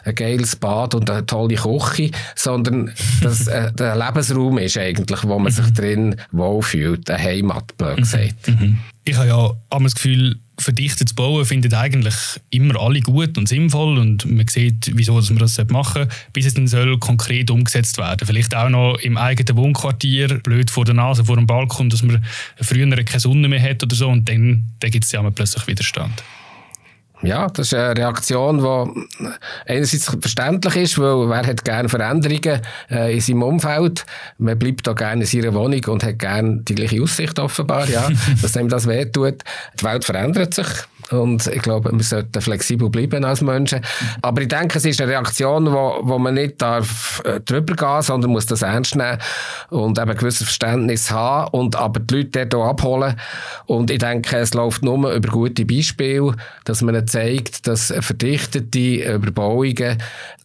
[0.04, 5.38] ein geiles Bad und eine tolle Küche, sondern dass äh, der Lebensraum ist eigentlich, wo
[5.38, 8.48] man sich drin wohlfühlt, eine Heimat, blöd gesagt.
[8.48, 8.78] Mhm.
[9.04, 12.14] Ich habe ja immer das Gefühl, verdichtetes Bauen finden eigentlich
[12.50, 16.46] immer alle gut und sinnvoll und man sieht, wieso dass man das machen sollte, bis
[16.46, 18.26] es dann soll konkret umgesetzt werden.
[18.26, 22.24] Vielleicht auch noch im eigenen Wohnquartier, blöd vor der Nase, vor dem Balkon, dass man
[22.60, 26.22] früher keine Sonne mehr hat oder so und dann, dann gibt es ja plötzlich Widerstand.
[27.22, 29.30] Ja, das ist eine Reaktion, die
[29.66, 34.04] einerseits verständlich ist, weil wer hat gerne Veränderungen äh, in seinem Umfeld?
[34.38, 38.08] Man bleibt da gerne in seiner Wohnung und hat gerne die gleiche Aussicht offenbar, ja,
[38.42, 39.42] dass einem das wehtut.
[39.80, 40.66] Die Welt verändert sich.
[41.10, 43.80] Und ich glaube, wir sollten flexibel bleiben als Menschen.
[44.22, 48.02] Aber ich denke, es ist eine Reaktion, wo, wo man nicht darf, äh, drüber gehen
[48.02, 49.18] sondern muss das ernst nehmen
[49.70, 53.16] und eben ein gewisses Verständnis haben und aber die Leute dort abholen.
[53.66, 59.98] Und ich denke, es läuft nur über gute Beispiele, dass man zeigt, dass verdichtete Überbauungen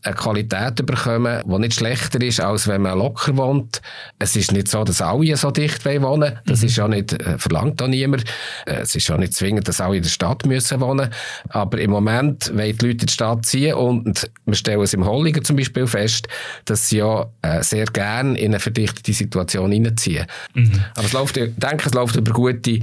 [0.03, 3.81] eine Qualität bekommen, die nicht schlechter ist, als wenn man locker wohnt.
[4.19, 6.67] Es ist nicht so, dass alle so dicht wohnen Das mhm.
[6.67, 8.23] ist ja nicht, äh, verlangt auch niemand.
[8.65, 11.09] Äh, es ist ja nicht zwingend, dass alle in der Stadt müssen wohnen.
[11.49, 15.05] Aber im Moment wollen die Leute in die Stadt ziehen und wir stellen es im
[15.05, 16.27] Holliger zum Beispiel fest,
[16.65, 20.25] dass sie ja äh, sehr gerne in eine verdichtete Situation hineinziehen.
[20.53, 20.83] Mhm.
[20.95, 22.79] Aber es läuft, ich denke, es läuft über gute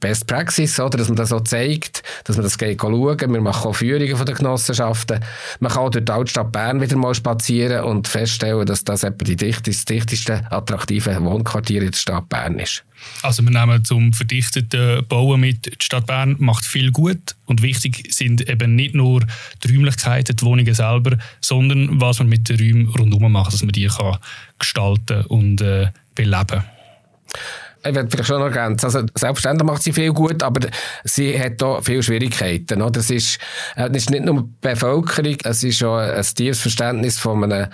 [0.00, 0.98] Best Praxis, oder?
[0.98, 3.18] dass man das so zeigt, dass man das geht schauen.
[3.18, 5.24] Wir machen auch Führungen von den Genossenschaften.
[5.60, 9.24] Man kann auch durch die Altstadt Bern wieder mal spazieren und feststellen, dass das etwa
[9.24, 12.84] die dichteste, dichteste attraktive Wohnquartier in der Stadt Bern ist.
[13.22, 18.12] Also wir nehmen zum verdichteten Bauen mit, die Stadt Bern macht viel gut und wichtig
[18.14, 19.24] sind eben nicht nur
[19.64, 23.72] die Räumlichkeiten, die Wohnungen selber, sondern was man mit den Räumen rundherum macht, dass man
[23.72, 24.18] die kann
[24.58, 26.64] gestalten und äh, beleben
[27.84, 28.86] ich werde vielleicht schon ergänzen.
[28.86, 30.68] Also, selbstverständlich macht sie viel gut, aber
[31.04, 32.80] sie hat auch viele Schwierigkeiten.
[32.92, 33.38] Das, ist,
[33.76, 37.68] das ist nicht nur die Bevölkerung, es ist auch ein tiefes Verständnis von einem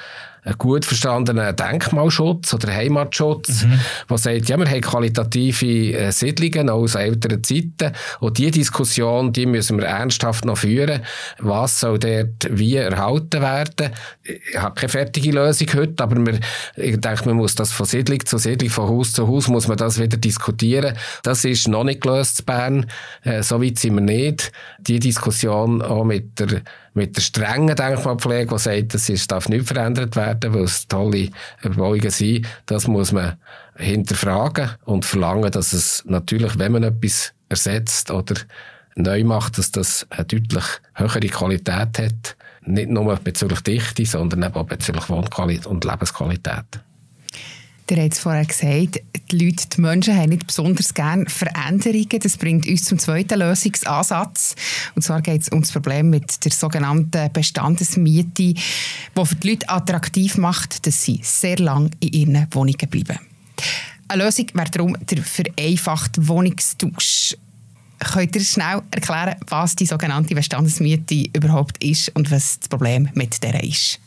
[0.44, 3.80] einen gut verstandenen Denkmalschutz oder Heimatschutz, mhm.
[4.10, 9.46] der sagt, ja, wir haben qualitative äh, Siedlungen aus älteren Zeiten und diese Diskussion, die
[9.46, 11.00] müssen wir ernsthaft noch führen.
[11.38, 13.92] Was soll dort wie erhalten werden?
[14.22, 16.38] Ich habe keine fertige Lösung heute, aber wir,
[16.76, 19.78] ich denke, man muss das von Siedlung zu Siedlung, von Haus zu Haus, muss man
[19.78, 20.96] das wieder diskutieren.
[21.22, 22.86] Das ist noch nicht gelöst in Bern.
[23.22, 24.52] Äh, so weit sind wir nicht.
[24.80, 26.62] Die Diskussion auch mit der
[26.94, 31.30] mit der strengen Denkmalpflege, die sagt, das ist, darf nicht verändert werden, weil es tolle
[31.62, 33.36] Überbauungen sind, das muss man
[33.76, 38.36] hinterfragen und verlangen, dass es natürlich, wenn man etwas ersetzt oder
[38.94, 42.36] neu macht, dass das eine deutlich höhere Qualität hat.
[42.62, 46.80] Nicht nur bezüglich Dichte, sondern auch bezüglich Wohnqualität und Lebensqualität.
[47.90, 52.18] Ihr habt es vorher gesagt, die Leute, die Menschen haben nicht besonders gerne Veränderungen.
[52.18, 54.56] Das bringt uns zum zweiten Lösungsansatz.
[54.94, 58.54] Und zwar geht es um das Problem mit der sogenannten Bestandesmiete, die
[59.14, 63.18] für die Leute attraktiv macht, dass sie sehr lange in ihren Wohnungen bleiben.
[64.08, 67.36] Eine Lösung wäre darum der vereinfachte Wohnungstausch.
[67.98, 73.42] Könnt ihr schnell erklären, was die sogenannte Bestandesmiete überhaupt ist und was das Problem mit
[73.42, 74.00] der ist?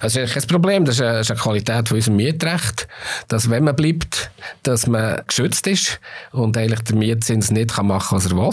[0.00, 0.84] Das ist kein Problem.
[0.84, 2.86] Das ist eine, ist eine Qualität von unserem Mietrecht,
[3.28, 4.30] dass wenn man bleibt,
[4.62, 6.00] dass man geschützt ist
[6.32, 8.50] und eigentlich der Mietzins nicht kann machen was er will.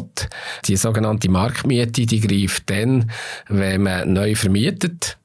[0.65, 3.11] Die sogenannte Marktmiete, die greift dann,
[3.47, 5.17] wenn man neu vermietet.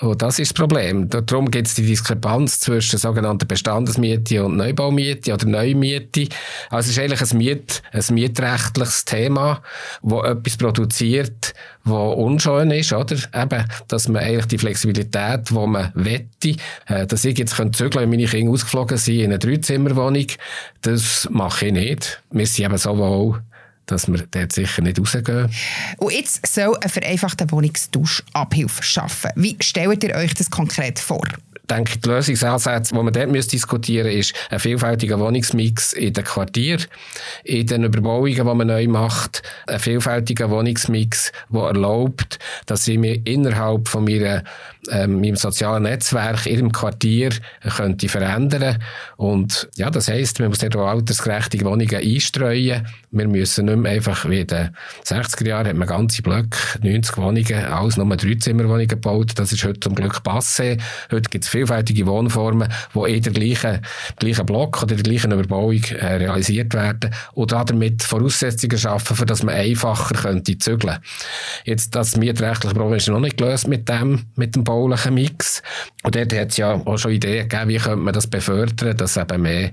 [0.00, 1.08] Und das ist das Problem.
[1.08, 6.28] Darum gibt es die Diskrepanz zwischen sogenannter Bestandesmiete und Neubaumiete oder Neumiete.
[6.70, 9.62] Also es ist eigentlich ein, Miet, ein mietrechtliches Thema,
[10.02, 13.16] wo etwas produziert, wo unschön ist, oder?
[13.34, 18.00] Eben, dass man eigentlich die Flexibilität, die man wette, äh, dass ich jetzt zügeln könnte,
[18.00, 20.26] wenn meine Kinder ausgeflogen sind in eine Dreizimmerwohnung,
[20.82, 22.22] das mache ich nicht.
[22.30, 23.40] Wir sind eben so wohl
[23.86, 25.50] dass wir dort sicher nicht rausgehen.
[25.98, 29.30] Und jetzt soll ein vereinfachter Wohnungstausch Abhilfe schaffen.
[29.36, 31.26] Wie stellt ihr euch das konkret vor?
[31.68, 36.22] Ich denke, die Lösungsansätze, die man dort diskutieren müsste, ist ein vielfältiger Wohnungsmix in den
[36.22, 36.86] Quartieren,
[37.42, 43.20] in den Überbauungen, die man neu macht, ein vielfältiger Wohnungsmix, der erlaubt, dass ich mir
[43.26, 44.44] innerhalb von meiner,
[44.92, 47.30] ähm, meinem sozialen Netzwerk, in ihrem Quartier,
[47.76, 48.80] könnte verändern.
[49.16, 52.86] Und ja, das heisst, man muss dort auch altersgerechte Wohnungen einstreuen.
[53.10, 54.70] Wir müssen nicht mehr einfach wie in den
[55.04, 59.32] 60er Jahren hat man ganze Blöcke, 90 Wohnungen, alles nur Dreizimmerwohnungen gebaut.
[59.34, 60.78] Das ist heute zum Glück passé.
[61.10, 63.80] Heute gibt es vielfältige Wohnformen, die in der gleichen,
[64.18, 69.42] gleichen Block oder der gleichen Überbauung äh, realisiert werden und damit Voraussetzungen schaffen, für dass
[69.42, 70.98] man einfacher könnte zügeln.
[71.64, 75.62] Jetzt, das mietrechtliche Problem ist noch nicht gelöst mit dem, mit dem baulichen Mix.
[76.02, 79.16] Und dort hat es ja auch schon Ideen gegeben, wie könnte man das befördern, dass
[79.16, 79.70] eben mehr,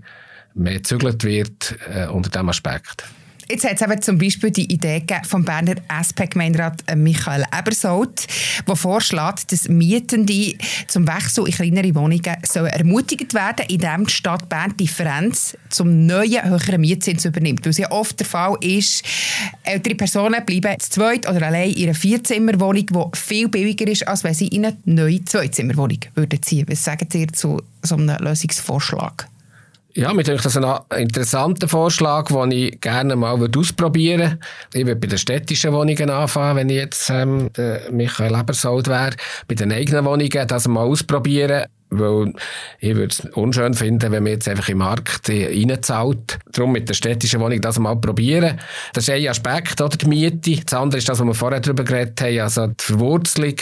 [0.53, 3.03] mehr gezügelt wird äh, unter diesem Aspekt.
[3.49, 8.27] Jetzt hat es eben zum Beispiel die Idee vom Berner SP-Gemeinderat äh, Michael Ebersold,
[8.67, 10.55] der vorschlägt, dass Mietende
[10.87, 16.05] zum Wechsel in kleinere Wohnungen sollen ermutigt werden, indem die Stadt Bern die Differenz zum
[16.05, 17.65] neuen höheren Mietzins übernimmt.
[17.65, 19.03] Weil es ja oft der Fall ist,
[19.63, 24.23] ältere Personen bleiben zu zweit oder allein in einer Vierzimmerwohnung, die viel billiger ist, als
[24.23, 26.65] wenn sie in eine neue Zweizimmerwohnung würden ziehen.
[26.69, 29.27] Was sagen Sie zu so einem Lösungsvorschlag?
[29.95, 34.39] Ja, mir denke, das ist ein interessanter Vorschlag, den ich gerne mal ausprobieren würde.
[34.73, 37.51] Ich würde bei den städtischen Wohnungen anfangen, wenn ich jetzt ähm,
[37.91, 39.11] Michael Ebersold wäre.
[39.47, 41.65] Bei den eigenen Wohnungen das mal ausprobieren.
[41.91, 42.33] Weil
[42.79, 46.39] ich würde es unschön finden, wenn man jetzt einfach im Markt reinzahlt.
[46.51, 48.59] Darum mit der städtischen Wohnung das mal probieren.
[48.93, 50.59] Das ist ein Aspekt, oder, die Miete.
[50.65, 53.57] Das andere ist das, was wir vorher darüber geredet haben, also die Verwurzelung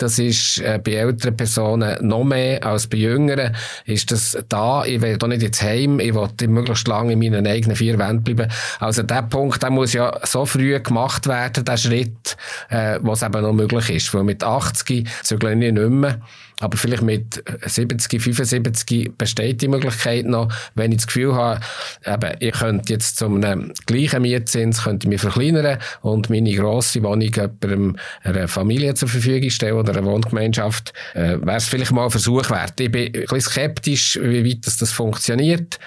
[0.00, 3.54] das ist äh, bei älteren Personen noch mehr als bei Jüngeren.
[3.84, 4.84] Ist das da?
[4.84, 6.00] Ich will doch nicht ins Heim.
[6.00, 8.50] Ich will möglichst lange in meinen eigenen vier Wänden bleiben.
[8.78, 12.36] Also der Punkt, der muss ja so früh gemacht werden, der Schritt,
[12.70, 14.14] äh, was eben noch möglich ist.
[14.14, 16.20] Weil mit 80 zügle ich nicht mehr.
[16.60, 21.60] Aber vielleicht mit 70, 75 besteht die Möglichkeit noch, wenn ich das Gefühl habe,
[22.06, 27.22] eben, ich könnte jetzt zu einem gleichen Mietzins könnte mich verkleinern und meine grosse Wohnung
[27.22, 32.10] jemandem einer Familie zur Verfügung stellen oder einer Wohngemeinschaft, äh, wäre es vielleicht mal ein
[32.10, 32.78] Versuch wert.
[32.80, 35.78] Ich bin ein bisschen skeptisch, wie weit das, das funktioniert.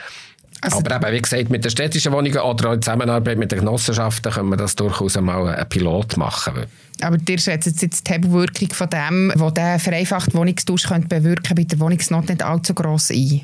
[0.64, 4.32] Also Aber eben, wie gesagt, mit den städtischen Wohnungen oder in Zusammenarbeit mit den Genossenschaften
[4.32, 6.66] können wir das durchaus einmal einen Pilot machen.
[7.02, 11.66] Aber dir schätzt jetzt die Hebelwirkung von dem, was der vereinfachte Wohnungstausch könnte bewirken bei
[11.66, 13.42] der Wohnungsnot nicht allzu gross ein?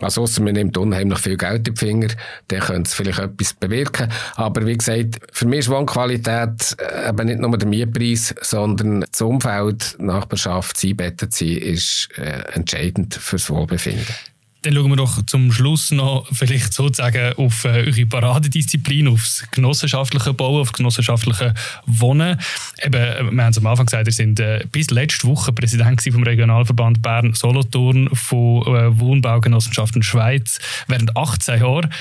[0.00, 2.08] Also ausser man nimmt unheimlich viel Geld in die Finger,
[2.48, 4.08] dann könnte es vielleicht etwas bewirken.
[4.36, 9.20] Aber wie gesagt, für mich ist Wohnqualität äh, eben nicht nur der Mietpreis, sondern das
[9.20, 14.14] Umfeld, Nachbarschaft, das Einbetten sein, ist äh, entscheidend fürs Wohlbefinden.
[14.62, 20.32] Dann schauen wir doch zum Schluss noch vielleicht sozusagen auf äh, eure Paradedisziplin, aufs genossenschaftliche
[20.32, 21.52] Bauen, aufs genossenschaftliche
[21.86, 22.38] Wohnen.
[22.80, 26.00] Eben, äh, wir haben es am Anfang gesagt, ihr sind äh, bis letzte Woche Präsident
[26.02, 31.92] vom Regionalverband Bern-Solothurn von äh, Wohnbaugenossenschaften Schweiz während 18 Jahren.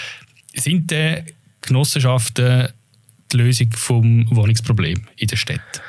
[0.54, 1.18] Sind die
[1.62, 2.68] Genossenschaften
[3.32, 5.82] die Lösung vom Wohnungsproblem in der Stadt?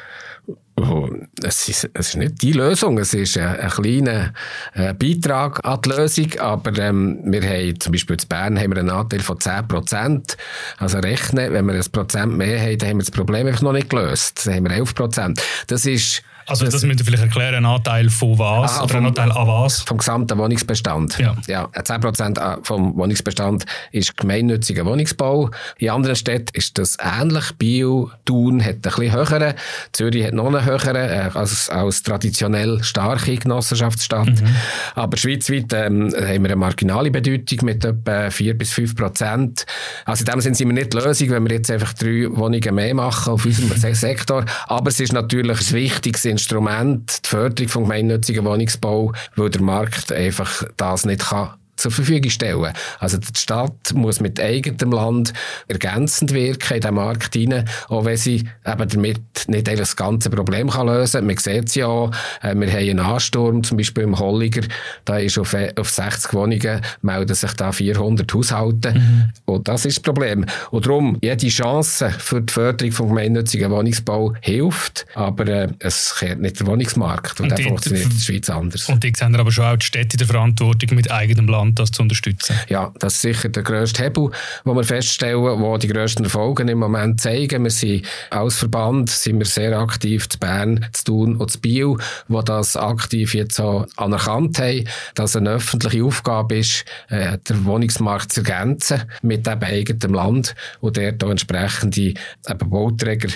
[1.42, 4.32] Es ist, es ist nicht die Lösung, es ist ein, ein kleiner
[4.74, 8.78] äh, Beitrag an die Lösung, aber ähm, wir haben zum Beispiel in Bern haben wir
[8.78, 10.36] einen Anteil von 10 Prozent.
[10.78, 13.72] Also rechnen, wenn wir ein Prozent mehr haben, dann haben wir das Problem einfach noch
[13.72, 14.46] nicht gelöst.
[14.46, 15.42] Dann haben wir 11 Prozent.
[15.68, 18.96] Das ist also das, das müsst ihr vielleicht erklären, ein Anteil von was ah, oder
[18.96, 19.82] ein Anteil an was?
[19.82, 21.18] Vom gesamten Wohnungsbestand.
[21.18, 21.36] Ja.
[21.46, 25.50] ja 10% äh, vom Wohnungsbestand ist gemeinnütziger Wohnungsbau.
[25.78, 27.52] In anderen Städten ist das ähnlich.
[27.58, 29.54] Biel, Thun hat ein bisschen höheren,
[29.92, 34.28] Zürich hat noch einen höheren, äh, als, als traditionell starke Genossenschaftsstadt.
[34.28, 34.56] Mhm.
[34.94, 39.66] Aber schweizweit ähm, haben wir eine marginale Bedeutung mit etwa 4 bis 5 Prozent.
[40.04, 42.74] Also in dem Sinne sind wir nicht die Lösung, wenn wir jetzt einfach drei Wohnungen
[42.74, 44.44] mehr machen auf unserem Sektor.
[44.66, 50.12] Aber es ist natürlich ein wichtiges Instrument, die Förderung vom gemeinnützigen Wohnungsbau, weil der Markt
[50.12, 52.72] einfach das nicht kann zur Verfügung stellen.
[52.98, 55.32] Also die Stadt muss mit eigenem Land
[55.68, 60.70] ergänzend wirken in den Markt hinein, auch wenn sie eben damit nicht das ganze Problem
[60.70, 61.26] kann lösen kann.
[61.26, 62.10] Man sieht es ja auch,
[62.42, 64.62] äh, wir haben einen Ansturm, zum Beispiel im Holliger,
[65.04, 68.92] da ist auf, auf 60 Wohnungen melden sich da 400 Haushalte.
[68.92, 69.30] Mhm.
[69.46, 70.46] Und das ist das Problem.
[70.70, 76.40] Und darum, jede Chance für die Förderung vom gemeinnützigen Wohnungsbau hilft, aber äh, es kehrt
[76.40, 77.40] nicht der Wohnungsmarkt.
[77.40, 78.88] Und, und der funktioniert in der Schweiz anders.
[78.88, 81.78] Und die sehen aber schon auch die Städte in der Verantwortung mit eigenem Land Land,
[81.78, 82.56] das zu unterstützen?
[82.68, 84.30] Ja, das ist sicher der grösste Hebel,
[84.64, 87.64] wo wir feststellen, wo die grössten Erfolge im Moment zeigen.
[87.64, 91.96] Wir sind als Verband sind wir sehr aktiv zu Bern, zu Thun und zu Biel,
[92.28, 98.32] wo das aktiv jetzt so anerkannt haben, dass eine öffentliche Aufgabe ist, äh, den Wohnungsmarkt
[98.32, 102.14] zu ergänzen mit eben eigenem Land und dort auch entsprechende
[102.48, 103.28] eben Bauträger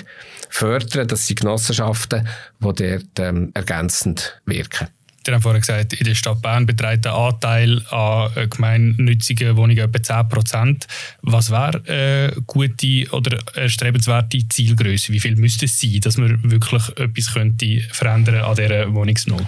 [0.49, 2.27] fördern, dass sie Genossenschaften,
[2.59, 4.87] die dort ähm, ergänzend wirken.
[5.27, 9.77] Sie haben vorhin gesagt, in der Stadt Bern beträgt der Anteil an äh, gemeinnützigen Wohnungen
[9.77, 10.87] etwa 10 Prozent.
[11.21, 15.11] Was wäre eine äh, gute oder erstrebenswerte Zielgröße?
[15.11, 19.45] Wie viel müsste es sein, dass man wirklich etwas könnte verändern an dieser Wohnungsnot?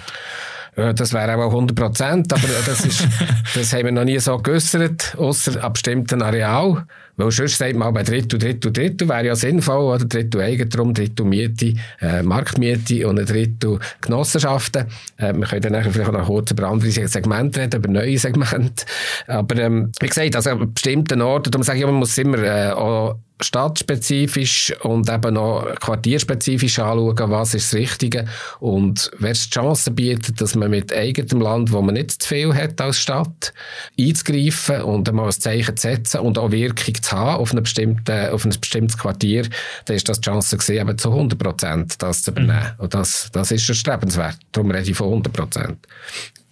[0.76, 3.08] Ja, das wäre auch 100 Prozent, aber das, ist,
[3.54, 6.84] das haben wir noch nie so geäussert, außer an bestimmten Areal.
[7.20, 10.04] Weil sonst sagt man bei Drittel, Drittel, Drittel wäre ja sinnvoll, oder?
[10.04, 14.86] Drittel Eigentum, Drittel Miete, äh, Marktmiete und ein Drittel Genossenschaften.
[15.16, 18.84] Äh, wir können dann nachher vielleicht noch kurz über andere Segmente reden, über neue Segmente.
[19.26, 22.70] Aber, ähm, wie gesagt, also an bestimmten Orten, darum sage ich, man muss immer äh,
[22.72, 28.26] auch stadtspezifisch und eben noch quartierspezifisch anschauen, was ist das Richtige
[28.60, 32.28] und wer es die Chance bietet, dass man mit eigenem Land, wo man nicht zu
[32.28, 33.52] viel hat als Stadt,
[33.98, 38.32] einzugreifen und einmal ein Zeichen zu setzen und auch Wirkung zu haben auf, eine bestimmte,
[38.32, 39.48] auf ein bestimmtes Quartier,
[39.84, 42.72] dann ist das die Chance gesehen, eben zu 100 Prozent das zu übernehmen.
[42.76, 42.84] Mhm.
[42.84, 44.38] Und das, das ist erstrebenswert.
[44.52, 45.78] Darum rede ich von 100 Prozent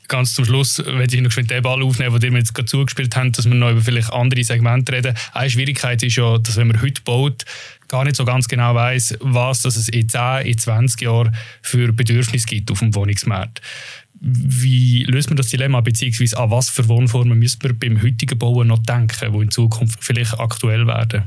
[0.09, 3.31] ganz zum Schluss werde ich noch den Ball aufnehmen, den wir jetzt gerade zugespielt haben,
[3.33, 5.15] dass wir noch über vielleicht andere Segmente reden.
[5.33, 7.45] Eine Schwierigkeit ist ja, dass wenn man heute baut,
[7.89, 11.93] gar nicht so ganz genau weiß, was das es in 10, in 20 Jahren für
[11.93, 13.61] Bedürfnisse gibt auf dem Wohnungsmarkt.
[14.21, 18.69] Wie löst man das Dilemma, beziehungsweise an was für Wohnformen müssen wir beim heutigen Bauen
[18.69, 21.25] noch denken, die in Zukunft vielleicht aktuell werden?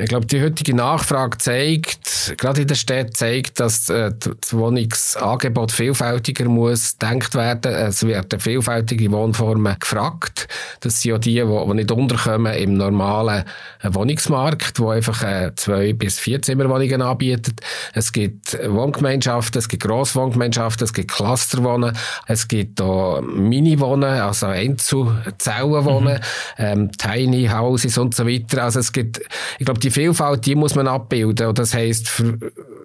[0.00, 5.72] Ich glaube, die heutige Nachfrage zeigt, gerade in der Stadt zeigt, dass äh, das Wohnungsangebot
[5.72, 7.74] vielfältiger muss gedacht werden.
[7.74, 10.48] Es werden vielfältige Wohnformen gefragt.
[10.80, 13.44] Das sind ja die, die, nicht unterkommen im normalen
[13.82, 17.60] äh, Wohnungsmarkt, wo einfach äh, zwei bis vier Zimmerwohnungen anbietet.
[17.92, 21.94] Es gibt Wohngemeinschaften, es gibt Grosswohngemeinschaften, es gibt Clusterwohnen,
[22.26, 26.20] es gibt auch Mini-Wohnen, also Einzelzellenwohnen, mhm.
[26.56, 28.64] ähm, Tiny Houses und so weiter.
[28.64, 29.20] Also es gibt,
[29.58, 31.48] ich glaube, die Vielfalt, die muss man abbilden.
[31.48, 32.38] Und das heisst, für,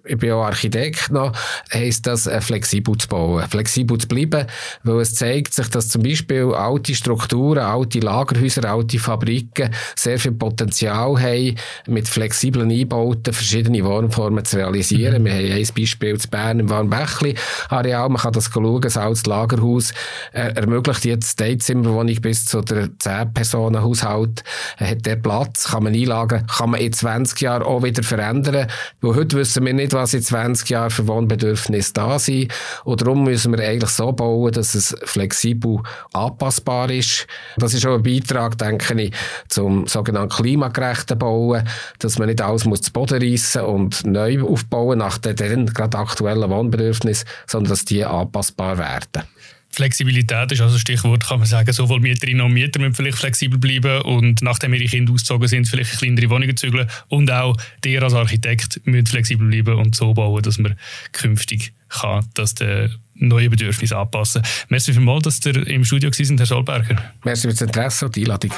[0.05, 1.31] ich bin auch Architekt noch,
[1.73, 4.47] heisst das, äh, flexibel zu bauen, flexibel zu bleiben,
[4.83, 10.33] weil es zeigt sich, dass zum Beispiel alte Strukturen, alte Lagerhäuser, alte Fabriken sehr viel
[10.33, 11.55] Potenzial haben,
[11.87, 15.23] mit flexiblen Einbauten verschiedene Wohnformen zu realisieren.
[15.23, 15.25] Mhm.
[15.25, 19.91] Wir haben ein Beispiel zu Bern im Warnbächli-Areal, man kann das schauen, das altes Lagerhaus
[20.33, 24.43] äh, ermöglicht jetzt Einzimmerwohnung bis zu der 10-Personen-Haushalt,
[24.77, 28.67] äh, hat der Platz, kann man einlagen, kann man in 20 Jahren auch wieder verändern,
[29.01, 32.53] weil heute wissen wir nicht, was in 20 Jahren für Wohnbedürfnisse da sind.
[32.83, 35.79] Und darum müssen wir eigentlich so bauen, dass es flexibel
[36.13, 37.27] anpassbar ist.
[37.57, 39.13] Das ist auch ein Beitrag, denke ich,
[39.47, 41.67] zum sogenannten klimagerechten Bauen,
[41.99, 45.97] dass man nicht alles muss zu Boden reissen und neu aufbauen nach den, den gerade
[45.97, 49.34] aktuellen Wohnbedürfnissen, sondern dass die anpassbar werden.
[49.75, 51.73] Flexibilität ist also ein Stichwort, kann man sagen.
[51.73, 55.91] Sowohl Mieterinnen und Mieter müssen vielleicht flexibel bleiben und nachdem ihre Kinder ausgezogen sind, vielleicht
[55.91, 56.89] in kleinere Wohnungen zügeln.
[57.09, 60.75] Und auch der als Architekt müssen flexibel bleiben und so bauen, dass man
[61.11, 64.43] künftig kann, dass der neue Bedürfnisse anpassen.
[64.69, 67.13] Merci vielmals, dass ihr im Studio sind, Herr Solberger.
[67.25, 68.51] Merci für das Interesse und die Einladung.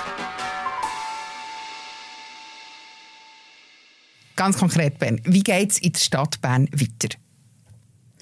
[4.35, 7.17] Ganz konkret, Ben, wie geht es in der Stadt Bern weiter?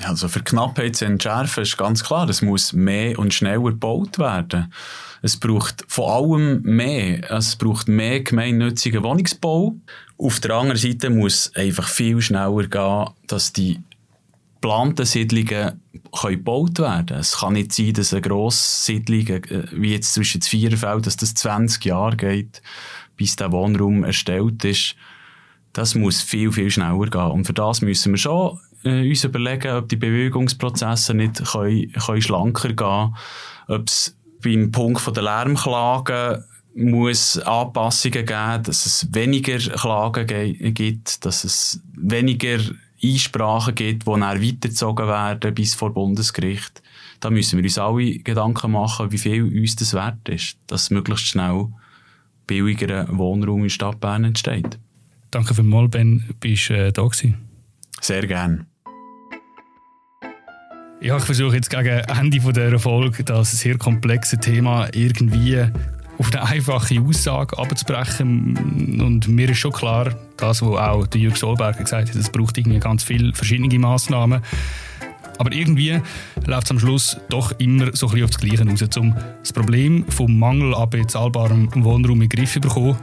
[0.04, 4.72] Also für Knappheit zu entschärfen ist ganz klar, es muss mehr und schneller gebaut werden.
[5.22, 7.32] Es braucht vor allem mehr.
[7.32, 9.76] Es braucht mehr gemeinnützigen Wohnungsbau.
[10.18, 13.80] Auf der anderen Seite muss einfach viel schneller gehen, dass die
[14.66, 15.82] geplanten Siedlungen
[16.12, 21.06] können gebaut werden Es kann nicht sein, dass eine Grosssiedlung, äh, wie jetzt zwischen Vierfeld,
[21.06, 22.62] dass das 20 Jahre geht,
[23.16, 24.96] bis der Wohnraum erstellt ist.
[25.74, 27.32] Das muss viel, viel schneller gehen.
[27.32, 32.22] Und für das müssen wir schon äh, uns überlegen, ob die Bewegungsprozesse nicht können, können
[32.22, 33.16] schlanker gehen können,
[33.68, 36.44] ob es beim Punkt von der Lärmklagen
[36.76, 42.60] muss Anpassungen geben, dass es weniger Klagen gibt, dass es weniger
[43.02, 46.82] Einsprachen gibt, die dann weitergezogen werden bis vor Bundesgericht.
[47.22, 51.28] Da müssen wir uns alle Gedanken machen, wie viel uns das wert ist, dass möglichst
[51.28, 51.68] schnell
[52.46, 54.78] billigerer Wohnraum in Stadt Bern entsteht.
[55.32, 57.38] Danke vielmals, Ben, bist äh, da gewesen.
[58.02, 58.66] Sehr gerne.
[61.02, 65.66] Ja, ich versuche jetzt gegen Ende dieser Folge das sehr komplexe Thema irgendwie
[66.18, 69.02] auf eine einfache Aussage abzubrechen.
[69.02, 72.80] Und mir ist schon klar, das, was auch Jürg Solberger gesagt hat, es braucht irgendwie
[72.80, 74.42] ganz viele verschiedene Massnahmen.
[75.38, 76.00] Aber irgendwie
[76.46, 78.98] läuft es am Schluss doch immer so ein bisschen auf das Gleiche raus.
[78.98, 82.96] Um das Problem vom Mangel an bezahlbarem Wohnraum in den Griff zu bekommen,